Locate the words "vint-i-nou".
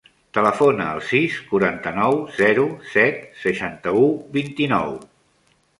4.41-4.99